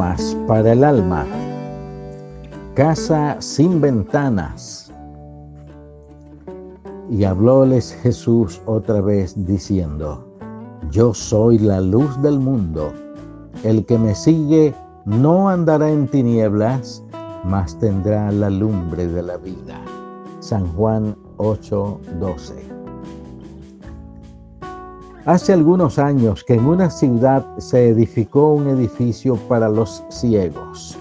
[0.00, 1.26] el alma,
[2.74, 4.90] casa sin ventanas.
[7.10, 10.26] Y hablóles Jesús otra vez diciendo,
[10.90, 12.92] Yo soy la luz del mundo,
[13.62, 17.02] el que me sigue no andará en tinieblas,
[17.44, 19.82] mas tendrá la lumbre de la vida.
[20.40, 22.79] San Juan 8:12
[25.26, 30.96] Hace algunos años que en una ciudad se edificó un edificio para los ciegos.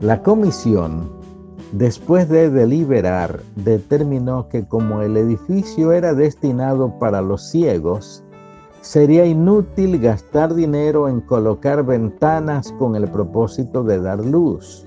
[0.00, 1.10] La comisión,
[1.72, 8.24] después de deliberar, determinó que como el edificio era destinado para los ciegos,
[8.80, 14.86] sería inútil gastar dinero en colocar ventanas con el propósito de dar luz.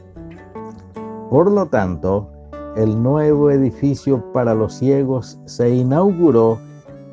[1.30, 2.32] Por lo tanto,
[2.76, 6.60] el nuevo edificio para los ciegos se inauguró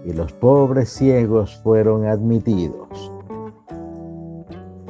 [0.04, 3.10] y los pobres ciegos fueron admitidos.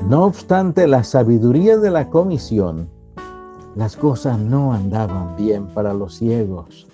[0.09, 2.89] No obstante la sabiduría de la comisión,
[3.77, 6.87] las cosas no andaban bien para los ciegos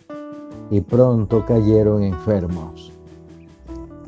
[0.71, 2.93] y pronto cayeron enfermos.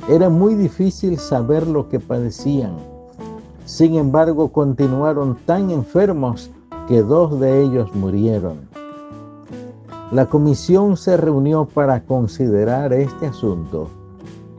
[0.08, 2.76] Era muy difícil saber lo que padecían.
[3.64, 6.50] Sin embargo, continuaron tan enfermos
[6.88, 8.68] que dos de ellos murieron.
[10.10, 13.88] La comisión se reunió para considerar este asunto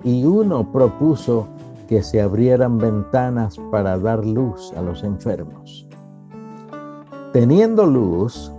[0.03, 1.47] y uno propuso
[1.87, 5.87] que se abrieran ventanas para dar luz a los enfermos.
[7.33, 8.51] Teniendo luz,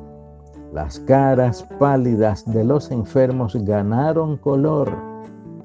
[0.73, 4.91] las caras pálidas de los enfermos ganaron color,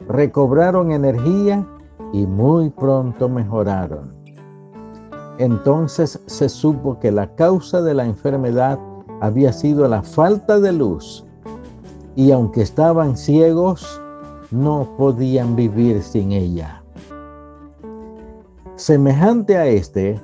[0.08, 1.66] recobraron energía
[2.14, 4.16] y muy pronto mejoraron.
[5.38, 8.80] Entonces se supo que la causa de la enfermedad
[9.22, 11.26] había sido la falta de luz
[12.16, 14.02] y aunque estaban ciegos,
[14.52, 16.84] no podían vivir sin ella.
[18.76, 20.20] Semejante a este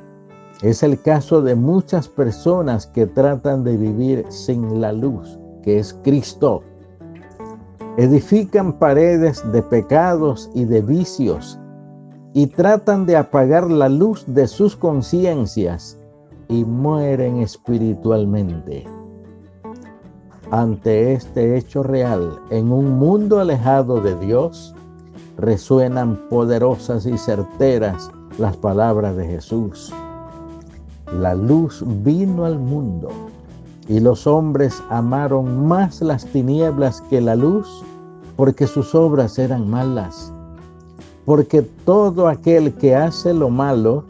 [0.62, 5.94] es el caso de muchas personas que tratan de vivir sin la luz, que es
[6.03, 6.62] Cristo.
[7.98, 11.59] Edifican paredes de pecados y de vicios
[12.34, 15.98] y tratan de apagar la luz de sus conciencias
[16.48, 18.86] y mueren espiritualmente.
[20.53, 24.75] Ante este hecho real, en un mundo alejado de Dios,
[25.36, 29.92] resuenan poderosas y certeras las palabras de Jesús.
[31.12, 33.09] La luz vino al mundo
[33.88, 37.84] y los hombres amaron más las tinieblas que la luz
[38.36, 40.31] porque sus obras eran malas.
[41.25, 44.03] Porque todo aquel que hace lo malo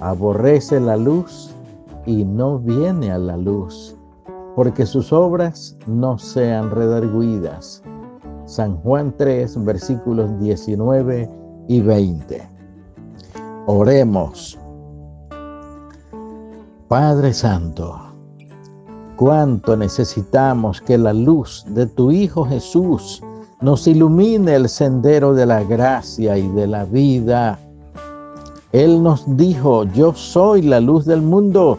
[0.00, 1.54] aborrece la luz
[2.04, 3.93] y no viene a la luz
[4.54, 7.82] porque sus obras no sean redarguidas.
[8.46, 11.28] San Juan 3, versículos 19
[11.68, 12.48] y 20.
[13.66, 14.58] Oremos.
[16.88, 17.98] Padre Santo,
[19.16, 23.22] cuánto necesitamos que la luz de tu Hijo Jesús
[23.62, 27.58] nos ilumine el sendero de la gracia y de la vida.
[28.72, 31.78] Él nos dijo, yo soy la luz del mundo.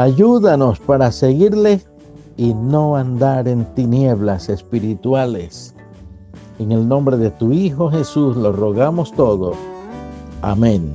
[0.00, 1.82] Ayúdanos para seguirle
[2.38, 5.74] y no andar en tinieblas espirituales.
[6.58, 9.52] En el nombre de tu Hijo Jesús lo rogamos todo.
[10.40, 10.90] Amén.